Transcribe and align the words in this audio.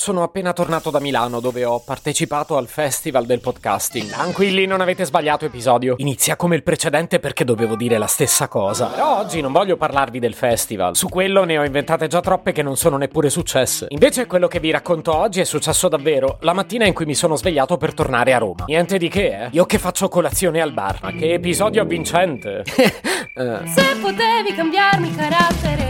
sono 0.00 0.22
appena 0.22 0.54
tornato 0.54 0.88
da 0.88 0.98
Milano 0.98 1.40
dove 1.40 1.62
ho 1.66 1.78
partecipato 1.78 2.56
al 2.56 2.68
festival 2.68 3.26
del 3.26 3.40
podcasting. 3.40 4.08
Tranquilli, 4.08 4.64
non 4.64 4.80
avete 4.80 5.04
sbagliato 5.04 5.44
episodio. 5.44 5.96
Inizia 5.98 6.36
come 6.36 6.56
il 6.56 6.62
precedente 6.62 7.18
perché 7.18 7.44
dovevo 7.44 7.76
dire 7.76 7.98
la 7.98 8.06
stessa 8.06 8.48
cosa. 8.48 8.86
Però 8.86 9.18
oggi 9.18 9.42
non 9.42 9.52
voglio 9.52 9.76
parlarvi 9.76 10.18
del 10.18 10.32
festival. 10.32 10.96
Su 10.96 11.10
quello 11.10 11.44
ne 11.44 11.58
ho 11.58 11.64
inventate 11.64 12.06
già 12.06 12.20
troppe 12.20 12.52
che 12.52 12.62
non 12.62 12.78
sono 12.78 12.96
neppure 12.96 13.28
successe. 13.28 13.88
Invece 13.90 14.24
quello 14.24 14.48
che 14.48 14.58
vi 14.58 14.70
racconto 14.70 15.14
oggi 15.14 15.40
è 15.40 15.44
successo 15.44 15.86
davvero 15.86 16.38
la 16.40 16.54
mattina 16.54 16.86
in 16.86 16.94
cui 16.94 17.04
mi 17.04 17.14
sono 17.14 17.36
svegliato 17.36 17.76
per 17.76 17.92
tornare 17.92 18.32
a 18.32 18.38
Roma. 18.38 18.64
Niente 18.68 18.96
di 18.96 19.10
che, 19.10 19.26
eh. 19.26 19.48
Io 19.50 19.66
che 19.66 19.78
faccio 19.78 20.08
colazione 20.08 20.62
al 20.62 20.72
bar. 20.72 21.00
Ma 21.02 21.12
che 21.12 21.34
episodio 21.34 21.82
avvincente. 21.82 22.64
Eh. 23.32 23.60
Se 23.64 23.96
potevi 24.02 24.52
cambiarmi 24.54 25.14
carattere, 25.14 25.89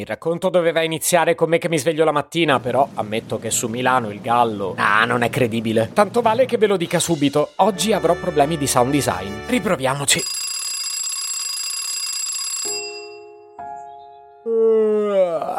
Il 0.00 0.06
racconto 0.06 0.48
doveva 0.48 0.80
iniziare 0.80 1.34
con 1.34 1.50
me 1.50 1.58
che 1.58 1.68
mi 1.68 1.76
sveglio 1.78 2.04
la 2.04 2.10
mattina, 2.10 2.58
però 2.58 2.88
ammetto 2.94 3.38
che 3.38 3.50
su 3.50 3.68
Milano 3.68 4.08
il 4.08 4.22
gallo. 4.22 4.72
Ah, 4.78 5.04
non 5.04 5.20
è 5.20 5.28
credibile. 5.28 5.90
Tanto 5.92 6.22
vale 6.22 6.46
che 6.46 6.56
ve 6.56 6.66
lo 6.66 6.78
dica 6.78 6.98
subito. 6.98 7.50
Oggi 7.56 7.92
avrò 7.92 8.14
problemi 8.14 8.56
di 8.56 8.66
sound 8.66 8.92
design. 8.92 9.30
Riproviamoci. 9.46 10.22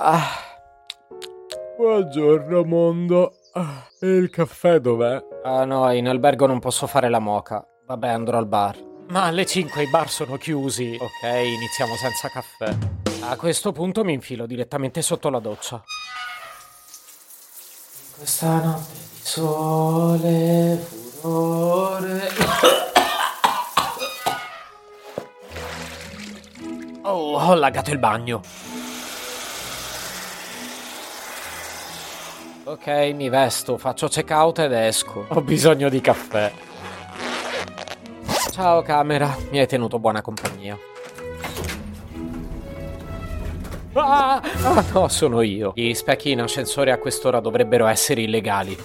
Ah. 0.04 0.28
Buongiorno 1.78 2.64
mondo. 2.64 3.34
Ah, 3.54 3.88
E 4.00 4.08
il 4.08 4.30
caffè 4.32 4.80
dov'è? 4.80 5.24
Ah 5.44 5.66
no, 5.66 5.92
in 5.92 6.08
albergo 6.08 6.48
non 6.48 6.60
posso 6.60 6.88
fare 6.88 7.10
la 7.10 7.20
moca. 7.20 7.64
Vabbè, 7.86 8.08
andrò 8.08 8.38
al 8.40 8.48
bar. 8.48 8.76
Ma 9.10 9.26
alle 9.26 9.46
5 9.46 9.84
i 9.84 9.90
bar 9.90 10.10
sono 10.10 10.38
chiusi. 10.38 10.98
Ok, 11.00 11.44
iniziamo 11.44 11.96
senza 11.96 12.28
caffè. 12.30 13.01
A 13.24 13.36
questo 13.36 13.72
punto 13.72 14.04
mi 14.04 14.14
infilo 14.14 14.46
direttamente 14.46 15.02
sotto 15.02 15.30
la 15.30 15.40
doccia. 15.40 15.84
Questa 18.18 18.64
notte 18.64 18.92
di 18.94 19.20
sole, 19.22 20.76
furore. 21.20 22.30
Oh, 27.04 27.38
ho 27.38 27.54
lagato 27.54 27.92
il 27.92 28.00
bagno. 28.00 28.42
Ok, 32.64 32.88
mi 33.14 33.30
vesto, 33.30 33.78
faccio 33.78 34.08
check 34.08 34.30
out 34.32 34.60
ed 34.60 34.72
esco. 34.72 35.26
Ho 35.30 35.42
bisogno 35.42 35.90
di 35.90 36.02
caffè. 36.02 36.52
Ciao 38.52 38.82
camera, 38.82 39.36
mi 39.50 39.60
hai 39.60 39.68
tenuto 39.68 40.00
buona 40.00 40.22
compagnia. 40.22 40.78
Ah, 43.94 44.42
ah, 44.42 44.84
no, 44.94 45.08
sono 45.10 45.42
io. 45.42 45.74
Gli 45.76 45.94
specchi 45.94 46.32
in 46.32 46.42
ascensore 46.42 46.92
a 46.92 46.98
quest'ora 46.98 47.40
dovrebbero 47.40 47.88
essere 47.88 48.22
illegali. 48.22 48.78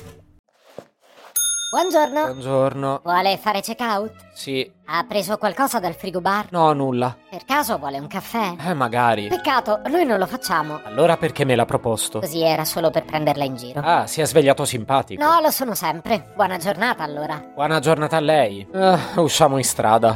Buongiorno. 1.70 2.22
Buongiorno. 2.26 3.00
Vuole 3.04 3.36
fare 3.36 3.60
check-out? 3.60 4.12
Sì, 4.34 4.70
Ha 4.86 5.04
preso 5.06 5.36
qualcosa 5.36 5.78
dal 5.78 5.94
frigobar? 5.94 6.46
no, 6.50 6.72
nulla. 6.72 7.16
Per 7.28 7.44
caso 7.44 7.76
vuole 7.76 7.98
un 7.98 8.06
caffè? 8.06 8.54
Eh, 8.66 8.72
magari. 8.74 9.28
Peccato, 9.28 9.80
noi 9.88 10.04
non 10.06 10.18
lo 10.18 10.26
facciamo. 10.26 10.80
Allora 10.84 11.16
perché 11.16 11.44
me 11.44 11.54
l'ha 11.54 11.64
proposto? 11.66 12.20
Così 12.20 12.42
era 12.42 12.64
solo 12.64 12.90
per 12.90 13.04
prenderla 13.04 13.44
in 13.44 13.56
giro. 13.56 13.80
Ah, 13.84 14.06
si 14.06 14.20
è 14.20 14.26
svegliato 14.26 14.64
simpatico. 14.64 15.22
No, 15.22 15.40
lo 15.40 15.50
sono 15.50 15.74
sempre. 15.74 16.32
Buona 16.34 16.56
giornata 16.56 17.02
allora. 17.02 17.42
Buona 17.54 17.78
giornata 17.80 18.16
a 18.16 18.20
lei. 18.20 18.66
Ah, 18.72 18.98
usciamo 19.16 19.56
in 19.58 19.64
strada. 19.64 20.14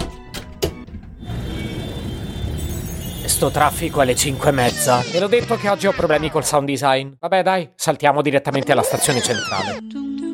Sto 3.41 3.51
traffico 3.51 4.03
alle 4.03 4.15
5 4.15 4.51
e 4.51 4.53
mezza. 4.53 5.03
Ve 5.11 5.19
l'ho 5.19 5.27
detto 5.27 5.57
che 5.57 5.71
oggi 5.71 5.87
ho 5.87 5.93
problemi 5.93 6.31
col 6.31 6.45
sound 6.45 6.67
design. 6.67 7.15
Vabbè, 7.19 7.43
dai, 7.43 7.71
saltiamo 7.75 8.21
direttamente 8.21 8.71
alla 8.71 8.83
stazione 8.83 9.23
centrale. 9.23 10.30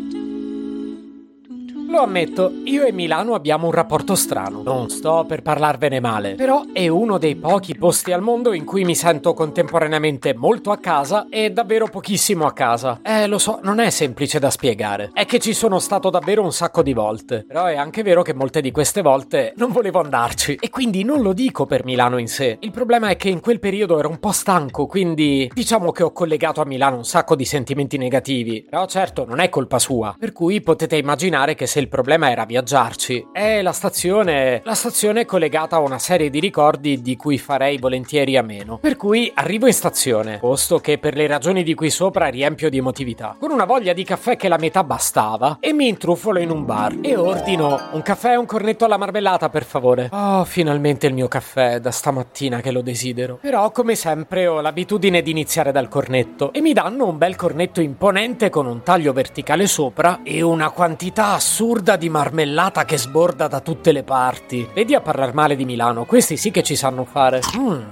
Lo 1.88 2.02
ammetto, 2.02 2.52
io 2.64 2.84
e 2.84 2.92
Milano 2.92 3.34
abbiamo 3.34 3.66
un 3.66 3.72
rapporto 3.72 4.16
strano. 4.16 4.62
Non 4.62 4.90
sto 4.90 5.24
per 5.26 5.42
parlarvene 5.42 6.00
male, 6.00 6.34
però 6.34 6.64
è 6.72 6.88
uno 6.88 7.16
dei 7.16 7.36
pochi 7.36 7.76
posti 7.76 8.12
al 8.12 8.22
mondo 8.22 8.52
in 8.52 8.64
cui 8.64 8.84
mi 8.84 8.96
sento 8.96 9.34
contemporaneamente 9.34 10.34
molto 10.34 10.72
a 10.72 10.78
casa 10.78 11.26
e 11.30 11.50
davvero 11.50 11.86
pochissimo 11.86 12.44
a 12.44 12.52
casa. 12.52 13.00
Eh, 13.02 13.26
lo 13.28 13.38
so, 13.38 13.60
non 13.62 13.78
è 13.78 13.90
semplice 13.90 14.38
da 14.40 14.50
spiegare. 14.50 15.10
È 15.14 15.24
che 15.26 15.38
ci 15.38 15.54
sono 15.54 15.78
stato 15.78 16.10
davvero 16.10 16.42
un 16.42 16.52
sacco 16.52 16.82
di 16.82 16.92
volte. 16.92 17.44
Però 17.46 17.66
è 17.66 17.76
anche 17.76 18.02
vero 18.02 18.22
che 18.22 18.34
molte 18.34 18.60
di 18.60 18.72
queste 18.72 19.00
volte 19.00 19.54
non 19.56 19.70
volevo 19.70 20.00
andarci. 20.00 20.58
E 20.60 20.70
quindi 20.70 21.04
non 21.04 21.22
lo 21.22 21.32
dico 21.32 21.66
per 21.66 21.84
Milano 21.84 22.18
in 22.18 22.28
sé. 22.28 22.56
Il 22.60 22.72
problema 22.72 23.08
è 23.08 23.16
che 23.16 23.28
in 23.28 23.40
quel 23.40 23.60
periodo 23.60 23.98
ero 23.98 24.08
un 24.08 24.18
po' 24.18 24.32
stanco, 24.32 24.86
quindi 24.86 25.48
diciamo 25.54 25.92
che 25.92 26.02
ho 26.02 26.10
collegato 26.10 26.60
a 26.60 26.66
Milano 26.66 26.96
un 26.96 27.04
sacco 27.04 27.36
di 27.36 27.44
sentimenti 27.44 27.96
negativi. 27.96 28.66
Però 28.68 28.86
certo, 28.86 29.24
non 29.24 29.38
è 29.38 29.48
colpa 29.48 29.78
sua. 29.78 30.16
Per 30.18 30.32
cui 30.32 30.60
potete 30.60 30.96
immaginare 30.96 31.54
che 31.54 31.66
se 31.66 31.78
il 31.78 31.85
problema 31.88 32.30
era 32.30 32.44
viaggiarci, 32.44 33.28
è 33.32 33.62
la 33.62 33.72
stazione. 33.72 34.60
La 34.64 34.74
stazione 34.74 35.22
è 35.22 35.24
collegata 35.24 35.76
a 35.76 35.80
una 35.80 35.98
serie 35.98 36.30
di 36.30 36.40
ricordi 36.40 37.00
di 37.00 37.16
cui 37.16 37.38
farei 37.38 37.78
volentieri 37.78 38.36
a 38.36 38.42
meno. 38.42 38.78
Per 38.78 38.96
cui 38.96 39.30
arrivo 39.34 39.66
in 39.66 39.72
stazione, 39.72 40.38
posto 40.38 40.78
che 40.78 40.98
per 40.98 41.14
le 41.14 41.26
ragioni 41.26 41.62
di 41.62 41.74
qui 41.74 41.90
sopra 41.90 42.28
riempio 42.28 42.70
di 42.70 42.78
emotività, 42.78 43.36
con 43.38 43.50
una 43.50 43.64
voglia 43.64 43.92
di 43.92 44.04
caffè 44.04 44.36
che 44.36 44.48
la 44.48 44.56
metà 44.56 44.84
bastava, 44.84 45.58
e 45.60 45.72
mi 45.72 45.88
intrufolo 45.88 46.38
in 46.38 46.50
un 46.50 46.64
bar 46.64 46.96
e 47.02 47.16
ordino 47.16 47.80
un 47.92 48.02
caffè 48.02 48.32
e 48.32 48.36
un 48.36 48.46
cornetto 48.46 48.84
alla 48.84 48.96
marmellata, 48.96 49.48
per 49.48 49.64
favore. 49.64 50.08
Oh, 50.12 50.44
finalmente 50.44 51.06
il 51.06 51.14
mio 51.14 51.28
caffè, 51.28 51.80
da 51.80 51.90
stamattina 51.90 52.60
che 52.60 52.70
lo 52.70 52.80
desidero. 52.80 53.38
Però, 53.40 53.70
come 53.70 53.94
sempre, 53.94 54.46
ho 54.46 54.60
l'abitudine 54.60 55.22
di 55.22 55.30
iniziare 55.30 55.72
dal 55.72 55.88
cornetto 55.88 56.52
e 56.52 56.60
mi 56.60 56.72
danno 56.72 57.06
un 57.06 57.18
bel 57.18 57.36
cornetto 57.36 57.80
imponente 57.80 58.50
con 58.50 58.66
un 58.66 58.82
taglio 58.82 59.12
verticale 59.12 59.66
sopra 59.66 60.20
e 60.22 60.42
una 60.42 60.70
quantità 60.70 61.32
assurda 61.34 61.64
di 61.66 62.08
marmellata 62.08 62.84
che 62.84 62.96
sborda 62.96 63.48
da 63.48 63.58
tutte 63.58 63.90
le 63.90 64.04
parti. 64.04 64.68
Vedi 64.72 64.94
a 64.94 65.00
parlar 65.00 65.34
male 65.34 65.56
di 65.56 65.64
Milano, 65.64 66.04
questi 66.04 66.36
sì 66.36 66.52
che 66.52 66.62
ci 66.62 66.76
sanno 66.76 67.04
fare. 67.04 67.40
Mm. 67.58 67.82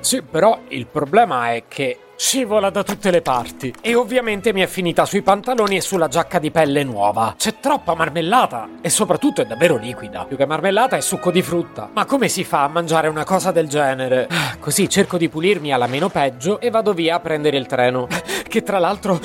Sì, 0.00 0.22
però 0.22 0.60
il 0.68 0.86
problema 0.86 1.52
è 1.52 1.64
che 1.68 1.98
scivola 2.16 2.70
da 2.70 2.82
tutte 2.82 3.12
le 3.12 3.20
parti 3.22 3.72
e 3.80 3.94
ovviamente 3.94 4.52
mi 4.52 4.60
è 4.62 4.66
finita 4.66 5.04
sui 5.04 5.22
pantaloni 5.22 5.76
e 5.76 5.80
sulla 5.80 6.08
giacca 6.08 6.38
di 6.38 6.50
pelle 6.50 6.82
nuova. 6.82 7.34
C'è 7.36 7.60
troppa 7.60 7.94
marmellata 7.94 8.68
e 8.80 8.88
soprattutto 8.88 9.42
è 9.42 9.44
davvero 9.44 9.76
liquida. 9.76 10.24
Più 10.24 10.36
che 10.36 10.46
marmellata 10.46 10.96
è 10.96 11.00
succo 11.00 11.30
di 11.30 11.42
frutta. 11.42 11.90
Ma 11.92 12.06
come 12.06 12.28
si 12.28 12.44
fa 12.44 12.64
a 12.64 12.68
mangiare 12.68 13.08
una 13.08 13.24
cosa 13.24 13.52
del 13.52 13.68
genere? 13.68 14.26
Ah, 14.30 14.56
Così 14.58 14.88
cerco 14.88 15.18
di 15.18 15.28
pulirmi 15.28 15.72
alla 15.72 15.86
meno 15.86 16.08
peggio 16.08 16.60
e 16.60 16.70
vado 16.70 16.94
via 16.94 17.16
a 17.16 17.20
prendere 17.20 17.58
il 17.58 17.66
treno. 17.66 18.06
Che 18.48 18.62
tra 18.62 18.78
l'altro 18.78 19.20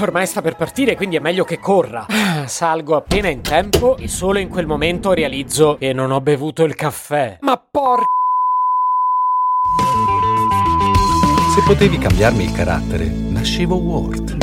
ormai 0.00 0.26
sta 0.26 0.40
per 0.40 0.56
partire, 0.56 0.96
quindi 0.96 1.16
è 1.16 1.20
meglio 1.20 1.44
che 1.44 1.58
corra. 1.58 2.06
Salgo 2.46 2.96
appena 2.96 3.28
in 3.28 3.42
tempo 3.42 3.96
e 3.96 4.08
solo 4.08 4.38
in 4.38 4.48
quel 4.48 4.66
momento 4.66 5.12
realizzo 5.12 5.76
che 5.78 5.92
non 5.92 6.10
ho 6.10 6.20
bevuto 6.20 6.64
il 6.64 6.74
caffè. 6.74 7.38
Ma 7.40 7.56
porca 7.56 8.04
Se 11.54 11.62
potevi 11.62 11.96
cambiarmi 11.96 12.44
il 12.44 12.52
carattere, 12.52 13.06
nascevo 13.06 13.76
Ward. 13.76 14.36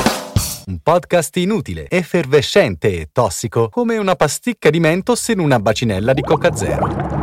Un 0.66 0.80
podcast 0.82 1.36
inutile, 1.38 1.88
effervescente 1.88 3.02
e 3.02 3.10
tossico, 3.14 3.70
come 3.70 3.98
una 3.98 4.16
pasticca 4.16 4.72
di 4.72 4.80
mentos 4.80 5.28
in 5.28 5.40
una 5.40 5.60
bacinella 5.60 6.14
di 6.14 6.22
Coca 6.22 6.56
Zero. 6.56 7.23